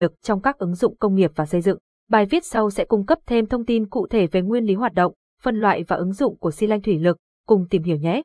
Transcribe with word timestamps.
lực 0.00 0.22
trong 0.22 0.40
các 0.40 0.58
ứng 0.58 0.74
dụng 0.74 0.96
công 0.96 1.14
nghiệp 1.14 1.30
và 1.34 1.46
xây 1.46 1.60
dựng. 1.60 1.78
Bài 2.10 2.26
viết 2.26 2.44
sau 2.44 2.70
sẽ 2.70 2.84
cung 2.84 3.06
cấp 3.06 3.18
thêm 3.26 3.46
thông 3.46 3.64
tin 3.64 3.88
cụ 3.88 4.06
thể 4.06 4.26
về 4.26 4.42
nguyên 4.42 4.64
lý 4.64 4.74
hoạt 4.74 4.92
động, 4.94 5.12
phân 5.42 5.56
loại 5.56 5.84
và 5.88 5.96
ứng 5.96 6.12
dụng 6.12 6.38
của 6.38 6.50
xi 6.50 6.66
lanh 6.66 6.82
thủy 6.82 6.98
lực, 6.98 7.16
cùng 7.46 7.66
tìm 7.70 7.82
hiểu 7.82 7.96
nhé. 7.96 8.22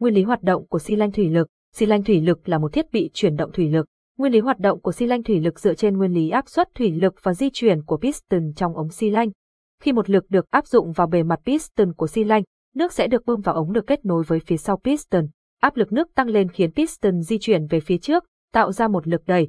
Nguyên 0.00 0.14
lý 0.14 0.22
hoạt 0.22 0.42
động 0.42 0.66
của 0.66 0.78
xi 0.78 0.96
lanh 0.96 1.12
thủy 1.12 1.28
lực 1.28 1.48
Xi 1.74 1.86
lanh 1.86 2.04
thủy 2.04 2.20
lực 2.20 2.48
là 2.48 2.58
một 2.58 2.72
thiết 2.72 2.92
bị 2.92 3.10
chuyển 3.14 3.36
động 3.36 3.52
thủy 3.52 3.68
lực. 3.68 3.86
Nguyên 4.18 4.32
lý 4.32 4.40
hoạt 4.40 4.58
động 4.58 4.80
của 4.80 4.92
xi 4.92 5.06
lanh 5.06 5.22
thủy 5.22 5.40
lực 5.40 5.60
dựa 5.60 5.74
trên 5.74 5.96
nguyên 5.96 6.12
lý 6.12 6.30
áp 6.30 6.48
suất 6.48 6.68
thủy 6.74 6.90
lực 6.90 7.14
và 7.22 7.34
di 7.34 7.50
chuyển 7.52 7.82
của 7.82 7.96
piston 7.96 8.52
trong 8.56 8.76
ống 8.76 8.90
xi 8.90 9.10
lanh. 9.10 9.30
Khi 9.82 9.92
một 9.92 10.10
lực 10.10 10.24
được 10.28 10.50
áp 10.50 10.66
dụng 10.66 10.92
vào 10.92 11.06
bề 11.06 11.22
mặt 11.22 11.40
piston 11.44 11.92
của 11.92 12.06
xi 12.06 12.24
lanh, 12.24 12.42
nước 12.74 12.92
sẽ 12.92 13.06
được 13.06 13.26
bơm 13.26 13.40
vào 13.40 13.54
ống 13.54 13.72
được 13.72 13.86
kết 13.86 14.04
nối 14.04 14.22
với 14.22 14.40
phía 14.40 14.56
sau 14.56 14.76
piston. 14.76 15.26
Áp 15.60 15.76
lực 15.76 15.92
nước 15.92 16.14
tăng 16.14 16.28
lên 16.28 16.48
khiến 16.48 16.72
piston 16.72 17.22
di 17.22 17.38
chuyển 17.38 17.66
về 17.66 17.80
phía 17.80 17.98
trước, 17.98 18.24
tạo 18.52 18.72
ra 18.72 18.88
một 18.88 19.08
lực 19.08 19.22
đẩy. 19.26 19.48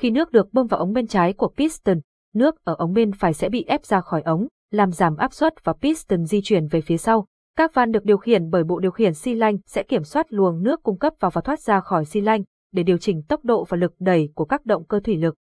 Khi 0.00 0.10
nước 0.10 0.32
được 0.32 0.52
bơm 0.52 0.66
vào 0.66 0.80
ống 0.80 0.92
bên 0.92 1.06
trái 1.06 1.32
của 1.32 1.52
piston, 1.56 2.00
nước 2.34 2.64
ở 2.64 2.74
ống 2.78 2.92
bên 2.92 3.12
phải 3.12 3.34
sẽ 3.34 3.48
bị 3.48 3.64
ép 3.66 3.84
ra 3.84 4.00
khỏi 4.00 4.22
ống, 4.22 4.46
làm 4.70 4.92
giảm 4.92 5.16
áp 5.16 5.32
suất 5.32 5.64
và 5.64 5.72
piston 5.72 6.24
di 6.24 6.40
chuyển 6.44 6.66
về 6.66 6.80
phía 6.80 6.96
sau. 6.96 7.26
Các 7.56 7.74
van 7.74 7.92
được 7.92 8.04
điều 8.04 8.16
khiển 8.16 8.50
bởi 8.50 8.64
bộ 8.64 8.78
điều 8.78 8.90
khiển 8.90 9.14
xi 9.14 9.34
lanh 9.34 9.56
sẽ 9.66 9.82
kiểm 9.82 10.04
soát 10.04 10.26
luồng 10.28 10.62
nước 10.62 10.82
cung 10.82 10.98
cấp 10.98 11.12
vào 11.20 11.30
và 11.30 11.40
thoát 11.40 11.60
ra 11.60 11.80
khỏi 11.80 12.04
xi 12.04 12.20
lanh 12.20 12.42
để 12.72 12.82
điều 12.82 12.98
chỉnh 12.98 13.22
tốc 13.28 13.44
độ 13.44 13.64
và 13.64 13.76
lực 13.76 13.94
đẩy 13.98 14.30
của 14.34 14.44
các 14.44 14.66
động 14.66 14.84
cơ 14.84 15.00
thủy 15.00 15.16
lực. 15.16 15.34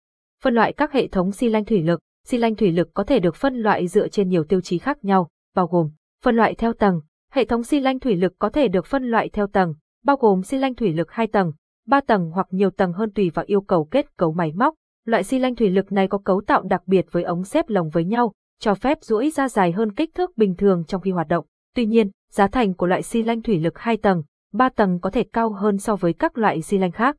Phân 0.43 0.53
loại 0.53 0.73
các 0.73 0.91
hệ 0.91 1.07
thống 1.07 1.31
xi 1.31 1.49
lanh 1.49 1.65
thủy 1.65 1.81
lực, 1.81 1.99
xi 2.27 2.37
lanh 2.37 2.55
thủy 2.55 2.71
lực 2.71 2.89
có 2.93 3.03
thể 3.03 3.19
được 3.19 3.35
phân 3.35 3.55
loại 3.55 3.87
dựa 3.87 4.07
trên 4.07 4.29
nhiều 4.29 4.43
tiêu 4.43 4.61
chí 4.61 4.77
khác 4.77 5.05
nhau, 5.05 5.29
bao 5.55 5.67
gồm 5.67 5.89
phân 6.23 6.35
loại 6.35 6.55
theo 6.55 6.73
tầng. 6.73 7.01
Hệ 7.31 7.45
thống 7.45 7.63
xi 7.63 7.79
lanh 7.79 7.99
thủy 7.99 8.15
lực 8.15 8.33
có 8.39 8.49
thể 8.49 8.67
được 8.67 8.85
phân 8.85 9.03
loại 9.03 9.29
theo 9.29 9.47
tầng, 9.47 9.73
bao 10.03 10.17
gồm 10.17 10.43
xi 10.43 10.57
lanh 10.57 10.75
thủy 10.75 10.93
lực 10.93 11.11
2 11.11 11.27
tầng, 11.27 11.51
3 11.87 12.01
tầng 12.01 12.31
hoặc 12.31 12.47
nhiều 12.51 12.69
tầng 12.69 12.93
hơn 12.93 13.11
tùy 13.11 13.29
vào 13.29 13.45
yêu 13.47 13.61
cầu 13.61 13.85
kết 13.85 14.17
cấu 14.17 14.33
máy 14.33 14.51
móc. 14.55 14.73
Loại 15.05 15.23
xi 15.23 15.39
lanh 15.39 15.55
thủy 15.55 15.69
lực 15.69 15.91
này 15.91 16.07
có 16.07 16.17
cấu 16.17 16.41
tạo 16.41 16.61
đặc 16.61 16.81
biệt 16.85 17.05
với 17.11 17.23
ống 17.23 17.43
xếp 17.43 17.69
lồng 17.69 17.89
với 17.89 18.05
nhau, 18.05 18.33
cho 18.59 18.75
phép 18.75 18.97
duỗi 19.01 19.29
ra 19.29 19.49
dài 19.49 19.71
hơn 19.71 19.95
kích 19.95 20.15
thước 20.15 20.37
bình 20.37 20.55
thường 20.55 20.83
trong 20.87 21.01
khi 21.01 21.11
hoạt 21.11 21.27
động. 21.27 21.45
Tuy 21.75 21.85
nhiên, 21.85 22.09
giá 22.31 22.47
thành 22.47 22.73
của 22.73 22.87
loại 22.87 23.03
xi 23.03 23.23
lanh 23.23 23.41
thủy 23.41 23.59
lực 23.59 23.79
2 23.79 23.97
tầng, 23.97 24.23
3 24.53 24.69
tầng 24.69 24.99
có 24.99 25.09
thể 25.09 25.23
cao 25.33 25.49
hơn 25.49 25.77
so 25.77 25.95
với 25.95 26.13
các 26.13 26.37
loại 26.37 26.61
xi 26.61 26.77
lanh 26.77 26.91
khác. 26.91 27.17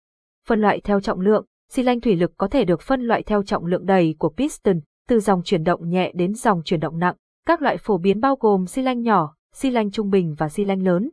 Phân 0.49 0.61
loại 0.61 0.81
theo 0.85 1.01
trọng 1.01 1.21
lượng, 1.21 1.45
xi 1.71 1.83
lanh 1.83 2.01
thủy 2.01 2.17
lực 2.17 2.33
có 2.37 2.49
thể 2.49 2.65
được 2.65 2.83
phân 2.83 3.01
loại 3.01 3.23
theo 3.23 3.43
trọng 3.43 3.67
lượng 3.67 3.87
đầy 3.87 4.15
của 4.19 4.29
piston, 4.37 4.81
từ 5.09 5.21
dòng 5.21 5.43
chuyển 5.45 5.65
động 5.65 5.89
nhẹ 5.89 6.13
đến 6.15 6.35
dòng 6.35 6.63
chuyển 6.65 6.81
động 6.81 6.99
nặng. 6.99 7.17
Các 7.47 7.63
loại 7.63 7.77
phổ 7.77 7.99
biến 7.99 8.21
bao 8.21 8.37
gồm 8.41 8.67
xi 8.67 8.83
lanh 8.83 9.03
nhỏ, 9.03 9.35
xi 9.55 9.71
lanh 9.71 9.91
trung 9.91 10.11
bình 10.11 10.35
và 10.39 10.49
xi 10.49 10.65
lanh 10.65 10.83
lớn. 10.83 11.11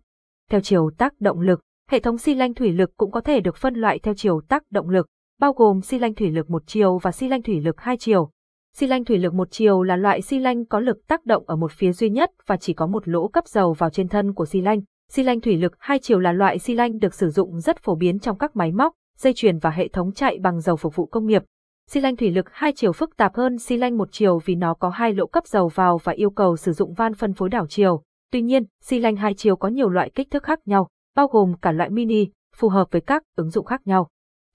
Theo 0.52 0.62
chiều 0.62 0.92
tác 0.98 1.14
động 1.20 1.40
lực, 1.40 1.62
hệ 1.90 2.00
thống 2.00 2.18
xi 2.18 2.36
lanh 2.36 2.54
thủy 2.54 2.72
lực 2.72 2.92
cũng 2.98 3.12
có 3.12 3.22
thể 3.22 3.40
được 3.40 3.58
phân 3.58 3.76
loại 3.76 4.00
theo 4.00 4.14
chiều 4.14 4.42
tác 4.48 4.64
động 4.72 4.90
lực, 4.90 5.08
bao 5.40 5.54
gồm 5.54 5.82
xi 5.82 6.00
lanh 6.00 6.16
thủy 6.16 6.32
lực 6.32 6.50
một 6.50 6.64
chiều 6.68 6.98
và 6.98 7.12
xi 7.12 7.28
lanh 7.28 7.42
thủy 7.42 7.62
lực 7.62 7.82
hai 7.82 7.98
chiều. 7.98 8.30
Xi 8.76 8.88
lanh 8.88 9.06
thủy 9.06 9.18
lực 9.18 9.34
một 9.34 9.48
chiều 9.52 9.84
là 9.84 9.96
loại 9.96 10.22
xi 10.22 10.40
lanh 10.40 10.66
có 10.66 10.80
lực 10.80 11.08
tác 11.08 11.26
động 11.26 11.44
ở 11.48 11.56
một 11.56 11.72
phía 11.72 11.92
duy 11.92 12.10
nhất 12.10 12.32
và 12.46 12.58
chỉ 12.58 12.74
có 12.74 12.88
một 12.88 13.08
lỗ 13.08 13.28
cấp 13.28 13.48
dầu 13.48 13.74
vào 13.74 13.90
trên 13.90 14.08
thân 14.08 14.34
của 14.34 14.46
xi 14.46 14.62
lanh. 14.62 14.82
Xi 15.12 15.24
lanh 15.24 15.42
thủy 15.42 15.58
lực 15.58 15.76
hai 15.80 16.00
chiều 16.00 16.20
là 16.20 16.32
loại 16.32 16.60
xi 16.60 16.76
lanh 16.76 17.00
được 17.00 17.14
sử 17.14 17.30
dụng 17.30 17.60
rất 17.60 17.78
phổ 17.80 17.96
biến 17.96 18.20
trong 18.20 18.38
các 18.38 18.56
máy 18.56 18.72
móc, 18.72 18.94
dây 19.18 19.34
chuyền 19.34 19.58
và 19.58 19.70
hệ 19.70 19.88
thống 19.88 20.12
chạy 20.12 20.40
bằng 20.40 20.62
dầu 20.62 20.76
phục 20.76 20.96
vụ 20.96 21.06
công 21.06 21.26
nghiệp. 21.26 21.44
Xi 21.90 22.02
lanh 22.02 22.16
thủy 22.16 22.32
lực 22.32 22.46
hai 22.52 22.72
chiều 22.76 22.92
phức 22.92 23.18
tạp 23.18 23.36
hơn 23.36 23.58
xi 23.58 23.78
lanh 23.78 23.98
một 23.98 24.08
chiều 24.12 24.40
vì 24.46 24.56
nó 24.56 24.74
có 24.74 24.90
hai 24.90 25.14
lỗ 25.14 25.26
cấp 25.26 25.48
dầu 25.48 25.68
vào 25.68 25.98
và 25.98 26.14
yêu 26.14 26.30
cầu 26.30 26.58
sử 26.58 26.72
dụng 26.72 26.94
van 26.94 27.14
phân 27.14 27.34
phối 27.34 27.50
đảo 27.50 27.66
chiều. 27.70 28.04
Tuy 28.32 28.42
nhiên, 28.42 28.64
xi 28.82 29.00
lanh 29.00 29.16
hai 29.16 29.34
chiều 29.34 29.56
có 29.56 29.68
nhiều 29.68 29.90
loại 29.90 30.12
kích 30.16 30.32
thước 30.32 30.44
khác 30.44 30.60
nhau, 30.66 30.88
bao 31.16 31.28
gồm 31.28 31.54
cả 31.62 31.72
loại 31.72 31.90
mini, 31.90 32.28
phù 32.56 32.70
hợp 32.70 32.88
với 32.92 33.02
các 33.02 33.24
ứng 33.36 33.50
dụng 33.50 33.66
khác 33.66 33.82
nhau. 33.86 34.08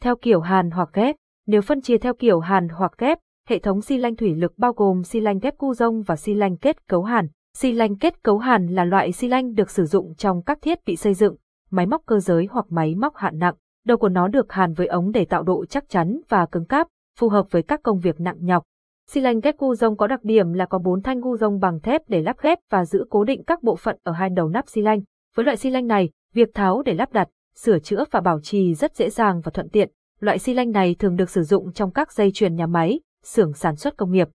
Theo 0.03 0.17
kiểu 0.17 0.41
hàn 0.41 0.71
hoặc 0.71 0.89
ghép, 0.93 1.17
nếu 1.47 1.63
phân 1.63 1.81
chia 1.81 1.99
theo 1.99 2.15
kiểu 2.15 2.41
hàn 2.41 2.69
hoặc 2.69 2.93
ghép, 2.99 3.19
Hệ 3.51 3.59
thống 3.59 3.81
xi 3.81 3.99
lanh 3.99 4.17
thủy 4.17 4.35
lực 4.35 4.59
bao 4.59 4.73
gồm 4.73 5.03
xi 5.03 5.21
lanh 5.21 5.39
ghép 5.39 5.59
cu 5.59 5.75
rông 5.75 6.03
và 6.03 6.17
xi 6.17 6.35
lanh 6.35 6.57
kết 6.57 6.89
cấu 6.89 7.03
hàn. 7.03 7.29
Xi 7.57 7.73
lanh 7.73 7.99
kết 7.99 8.23
cấu 8.23 8.39
hàn 8.39 8.67
là 8.67 8.85
loại 8.85 9.13
xi 9.13 9.29
lanh 9.29 9.55
được 9.55 9.71
sử 9.71 9.85
dụng 9.85 10.15
trong 10.15 10.43
các 10.43 10.59
thiết 10.63 10.79
bị 10.87 10.97
xây 10.97 11.15
dựng, 11.15 11.37
máy 11.71 11.87
móc 11.87 12.03
cơ 12.07 12.19
giới 12.19 12.49
hoặc 12.51 12.67
máy 12.69 12.95
móc 12.95 13.17
hạng 13.17 13.39
nặng. 13.39 13.55
Đầu 13.87 13.97
của 13.97 14.09
nó 14.09 14.29
được 14.29 14.53
hàn 14.53 14.73
với 14.73 14.87
ống 14.87 15.13
để 15.13 15.25
tạo 15.25 15.43
độ 15.43 15.65
chắc 15.65 15.89
chắn 15.89 16.21
và 16.29 16.47
cứng 16.47 16.65
cáp, 16.65 16.87
phù 17.19 17.29
hợp 17.29 17.47
với 17.51 17.63
các 17.63 17.81
công 17.83 17.99
việc 17.99 18.21
nặng 18.21 18.37
nhọc. 18.41 18.65
Xi 19.11 19.21
lanh 19.21 19.41
ghép 19.41 19.57
cu 19.57 19.75
rông 19.75 19.97
có 19.97 20.07
đặc 20.07 20.21
điểm 20.23 20.53
là 20.53 20.67
có 20.67 20.79
bốn 20.79 21.03
thanh 21.03 21.21
gu 21.21 21.37
rông 21.37 21.61
bằng 21.61 21.81
thép 21.81 22.03
để 22.09 22.23
lắp 22.23 22.37
ghép 22.43 22.59
và 22.71 22.85
giữ 22.85 23.05
cố 23.11 23.25
định 23.25 23.43
các 23.47 23.63
bộ 23.63 23.77
phận 23.77 23.97
ở 24.03 24.13
hai 24.13 24.31
đầu 24.31 24.49
nắp 24.49 24.69
xi 24.69 24.83
lanh. 24.83 25.01
Với 25.37 25.45
loại 25.45 25.57
xi 25.57 25.71
lanh 25.71 25.87
này, 25.87 26.11
việc 26.35 26.55
tháo 26.55 26.83
để 26.83 26.95
lắp 26.95 27.13
đặt, 27.13 27.29
sửa 27.55 27.79
chữa 27.79 28.05
và 28.11 28.21
bảo 28.21 28.41
trì 28.41 28.75
rất 28.75 28.97
dễ 28.97 29.11
dàng 29.11 29.41
và 29.41 29.51
thuận 29.51 29.69
tiện. 29.69 29.91
Loại 30.21 30.39
xi 30.39 30.55
lanh 30.55 30.71
này 30.71 30.95
thường 30.95 31.17
được 31.17 31.31
sử 31.31 31.43
dụng 31.43 31.73
trong 31.73 31.91
các 31.91 32.13
dây 32.13 32.31
chuyền 32.35 32.55
nhà 32.55 32.67
máy, 32.67 33.01
xưởng 33.25 33.53
sản 33.53 33.77
xuất 33.77 33.97
công 33.97 34.13
nghiệp. 34.13 34.29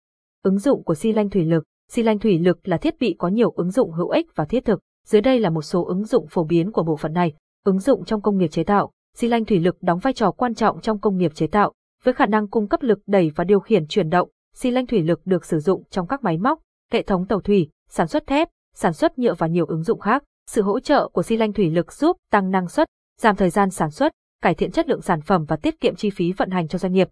Ứng 0.43 0.59
dụng 0.59 0.83
của 0.83 0.95
xi 0.95 1.13
lanh 1.13 1.29
thủy 1.29 1.45
lực 1.45 1.63
Xi 1.89 2.03
lanh 2.03 2.19
thủy 2.19 2.39
lực 2.39 2.67
là 2.67 2.77
thiết 2.77 2.99
bị 2.99 3.15
có 3.19 3.27
nhiều 3.27 3.51
ứng 3.51 3.71
dụng 3.71 3.91
hữu 3.91 4.09
ích 4.09 4.27
và 4.35 4.45
thiết 4.45 4.65
thực. 4.65 4.79
Dưới 5.05 5.21
đây 5.21 5.39
là 5.39 5.49
một 5.49 5.61
số 5.61 5.85
ứng 5.85 6.05
dụng 6.05 6.27
phổ 6.27 6.43
biến 6.43 6.71
của 6.71 6.83
bộ 6.83 6.95
phận 6.95 7.13
này. 7.13 7.33
Ứng 7.63 7.79
dụng 7.79 8.05
trong 8.05 8.21
công 8.21 8.37
nghiệp 8.37 8.47
chế 8.47 8.63
tạo. 8.63 8.91
Xi 9.17 9.27
lanh 9.27 9.45
thủy 9.45 9.59
lực 9.59 9.77
đóng 9.81 9.99
vai 9.99 10.13
trò 10.13 10.31
quan 10.31 10.55
trọng 10.55 10.81
trong 10.81 10.99
công 10.99 11.17
nghiệp 11.17 11.35
chế 11.35 11.47
tạo. 11.47 11.73
Với 12.03 12.13
khả 12.13 12.25
năng 12.25 12.47
cung 12.47 12.67
cấp 12.67 12.81
lực 12.83 12.99
đẩy 13.07 13.31
và 13.35 13.43
điều 13.43 13.59
khiển 13.59 13.87
chuyển 13.87 14.09
động, 14.09 14.29
xi 14.53 14.71
lanh 14.71 14.87
thủy 14.87 15.01
lực 15.01 15.21
được 15.25 15.45
sử 15.45 15.59
dụng 15.59 15.83
trong 15.89 16.07
các 16.07 16.23
máy 16.23 16.37
móc, 16.37 16.59
hệ 16.91 17.01
thống 17.01 17.25
tàu 17.25 17.41
thủy, 17.41 17.69
sản 17.89 18.07
xuất 18.07 18.27
thép, 18.27 18.49
sản 18.75 18.93
xuất 18.93 19.19
nhựa 19.19 19.33
và 19.33 19.47
nhiều 19.47 19.65
ứng 19.65 19.83
dụng 19.83 19.99
khác. 19.99 20.23
Sự 20.47 20.61
hỗ 20.61 20.79
trợ 20.79 21.07
của 21.07 21.23
xi 21.23 21.37
lanh 21.37 21.53
thủy 21.53 21.69
lực 21.69 21.93
giúp 21.93 22.17
tăng 22.31 22.51
năng 22.51 22.67
suất, 22.67 22.87
giảm 23.21 23.35
thời 23.35 23.49
gian 23.49 23.69
sản 23.69 23.91
xuất, 23.91 24.11
cải 24.41 24.55
thiện 24.55 24.71
chất 24.71 24.87
lượng 24.87 25.01
sản 25.01 25.21
phẩm 25.21 25.45
và 25.47 25.55
tiết 25.55 25.79
kiệm 25.79 25.95
chi 25.95 26.09
phí 26.09 26.33
vận 26.33 26.49
hành 26.49 26.67
cho 26.67 26.79
doanh 26.79 26.93
nghiệp. 26.93 27.09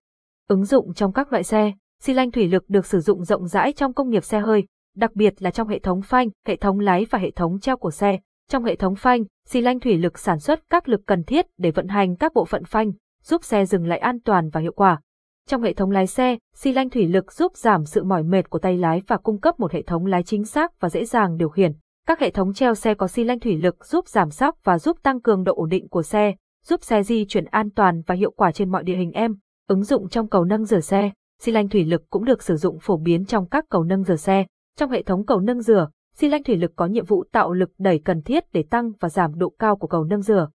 Ứng 0.48 0.66
dụng 0.66 0.94
trong 0.94 1.14
các 1.14 1.32
loại 1.32 1.44
xe, 1.44 1.74
xi 2.02 2.14
lanh 2.14 2.32
thủy 2.32 2.48
lực 2.48 2.70
được 2.70 2.86
sử 2.86 3.00
dụng 3.00 3.24
rộng 3.24 3.48
rãi 3.48 3.74
trong 3.74 3.94
công 3.94 4.10
nghiệp 4.10 4.24
xe 4.24 4.40
hơi, 4.40 4.64
đặc 4.96 5.16
biệt 5.16 5.34
là 5.42 5.52
trong 5.52 5.68
hệ 5.68 5.80
thống 5.80 6.02
phanh, 6.02 6.30
hệ 6.48 6.56
thống 6.56 6.80
lái 6.80 7.06
và 7.10 7.20
hệ 7.20 7.32
thống 7.32 7.60
treo 7.60 7.78
của 7.78 7.92
xe. 7.92 8.20
Trong 8.50 8.64
hệ 8.64 8.76
thống 8.76 8.96
phanh, 8.96 9.24
xi 9.48 9.62
lanh 9.62 9.80
thủy 9.80 9.98
lực 9.98 10.20
sản 10.20 10.40
xuất 10.40 10.70
các 10.70 10.90
lực 10.90 11.02
cần 11.06 11.24
thiết 11.24 11.46
để 11.58 11.72
vận 11.72 11.88
hành 11.88 12.16
các 12.16 12.34
bộ 12.34 12.46
phận 12.46 12.64
phanh, 12.64 12.92
giúp 13.24 13.44
xe 13.44 13.66
dừng 13.66 13.88
lại 13.88 14.00
an 14.00 14.20
toàn 14.20 14.50
và 14.50 14.62
hiệu 14.62 14.74
quả. 14.76 15.02
Trong 15.48 15.62
hệ 15.62 15.74
thống 15.74 15.92
lái 15.92 16.08
xe, 16.08 16.38
xi 16.56 16.74
lanh 16.74 16.90
thủy 16.90 17.08
lực 17.08 17.32
giúp 17.32 17.56
giảm 17.56 17.86
sự 17.86 18.04
mỏi 18.04 18.24
mệt 18.24 18.50
của 18.50 18.60
tay 18.60 18.78
lái 18.78 19.02
và 19.08 19.18
cung 19.18 19.40
cấp 19.40 19.60
một 19.60 19.72
hệ 19.72 19.82
thống 19.82 20.06
lái 20.06 20.24
chính 20.24 20.46
xác 20.46 20.80
và 20.80 20.90
dễ 20.90 21.06
dàng 21.06 21.38
điều 21.38 21.50
khiển. 21.50 21.72
Các 22.08 22.20
hệ 22.20 22.32
thống 22.32 22.54
treo 22.54 22.76
xe 22.76 22.94
có 22.94 23.08
xi 23.08 23.24
lanh 23.24 23.40
thủy 23.40 23.58
lực 23.58 23.86
giúp 23.86 24.08
giảm 24.08 24.30
sóc 24.30 24.58
và 24.64 24.80
giúp 24.80 24.98
tăng 25.04 25.22
cường 25.22 25.44
độ 25.44 25.56
ổn 25.56 25.70
định 25.70 25.90
của 25.90 26.04
xe, 26.04 26.36
giúp 26.66 26.84
xe 26.84 27.04
di 27.04 27.26
chuyển 27.26 27.46
an 27.46 27.70
toàn 27.76 28.02
và 28.08 28.16
hiệu 28.16 28.32
quả 28.32 28.52
trên 28.52 28.72
mọi 28.72 28.84
địa 28.84 28.96
hình 28.96 29.12
em. 29.12 29.36
Ứng 29.68 29.84
dụng 29.84 30.10
trong 30.10 30.30
cầu 30.30 30.46
nâng 30.46 30.66
rửa 30.66 30.80
xe, 30.80 31.12
xi 31.42 31.52
lanh 31.52 31.70
thủy 31.70 31.86
lực 31.86 32.04
cũng 32.10 32.26
được 32.26 32.44
sử 32.44 32.56
dụng 32.56 32.80
phổ 32.80 32.98
biến 32.98 33.26
trong 33.26 33.46
các 33.50 33.66
cầu 33.70 33.84
nâng 33.84 34.04
rửa 34.04 34.16
xe. 34.16 34.46
Trong 34.78 34.92
hệ 34.92 35.04
thống 35.04 35.26
cầu 35.26 35.40
nâng 35.40 35.62
rửa, 35.62 35.90
xi 36.16 36.30
lanh 36.30 36.44
thủy 36.44 36.58
lực 36.58 36.72
có 36.76 36.86
nhiệm 36.86 37.06
vụ 37.06 37.24
tạo 37.32 37.54
lực 37.54 37.70
đẩy 37.78 38.00
cần 38.00 38.22
thiết 38.22 38.44
để 38.54 38.64
tăng 38.70 38.92
và 39.00 39.10
giảm 39.10 39.38
độ 39.38 39.54
cao 39.60 39.76
của 39.76 39.88
cầu 39.88 40.04
nâng 40.04 40.22
rửa. 40.22 40.50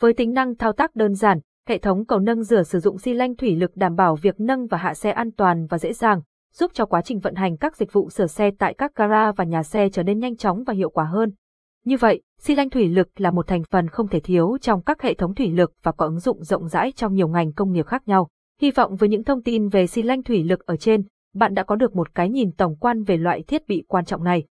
Với 0.00 0.14
tính 0.14 0.32
năng 0.32 0.56
thao 0.56 0.72
tác 0.72 0.96
đơn 0.96 1.14
giản, 1.14 1.38
hệ 1.68 1.78
thống 1.78 2.06
cầu 2.06 2.18
nâng 2.18 2.42
rửa 2.42 2.62
sử 2.62 2.80
dụng 2.80 2.98
xi 2.98 3.14
lanh 3.14 3.36
thủy 3.36 3.56
lực 3.56 3.76
đảm 3.76 3.96
bảo 3.96 4.16
việc 4.16 4.40
nâng 4.40 4.66
và 4.66 4.78
hạ 4.78 4.94
xe 4.94 5.10
an 5.10 5.30
toàn 5.32 5.66
và 5.66 5.78
dễ 5.78 5.92
dàng, 5.92 6.20
giúp 6.52 6.70
cho 6.74 6.86
quá 6.86 7.02
trình 7.02 7.18
vận 7.18 7.34
hành 7.34 7.56
các 7.56 7.76
dịch 7.76 7.92
vụ 7.92 8.10
sửa 8.10 8.26
xe 8.26 8.50
tại 8.58 8.74
các 8.74 8.94
gara 8.94 9.32
và 9.32 9.44
nhà 9.44 9.62
xe 9.62 9.88
trở 9.88 10.02
nên 10.02 10.18
nhanh 10.18 10.36
chóng 10.36 10.64
và 10.66 10.74
hiệu 10.74 10.90
quả 10.90 11.04
hơn. 11.04 11.32
Như 11.84 11.96
vậy, 11.96 12.22
xi 12.38 12.54
lanh 12.54 12.70
thủy 12.70 12.88
lực 12.88 13.20
là 13.20 13.30
một 13.30 13.46
thành 13.46 13.62
phần 13.70 13.88
không 13.88 14.08
thể 14.08 14.20
thiếu 14.20 14.56
trong 14.60 14.82
các 14.82 15.02
hệ 15.02 15.14
thống 15.14 15.34
thủy 15.34 15.50
lực 15.50 15.72
và 15.82 15.92
có 15.92 16.06
ứng 16.06 16.18
dụng 16.18 16.44
rộng 16.44 16.68
rãi 16.68 16.92
trong 16.96 17.14
nhiều 17.14 17.28
ngành 17.28 17.52
công 17.52 17.72
nghiệp 17.72 17.86
khác 17.86 18.08
nhau. 18.08 18.28
Hy 18.60 18.70
vọng 18.70 18.96
với 18.96 19.08
những 19.08 19.24
thông 19.24 19.42
tin 19.42 19.68
về 19.68 19.86
xi 19.86 20.02
lanh 20.02 20.22
thủy 20.22 20.44
lực 20.44 20.66
ở 20.66 20.76
trên, 20.76 21.02
bạn 21.34 21.54
đã 21.54 21.62
có 21.62 21.76
được 21.76 21.96
một 21.96 22.14
cái 22.14 22.30
nhìn 22.30 22.52
tổng 22.52 22.76
quan 22.76 23.02
về 23.02 23.16
loại 23.16 23.42
thiết 23.42 23.68
bị 23.68 23.84
quan 23.88 24.04
trọng 24.04 24.24
này. 24.24 24.44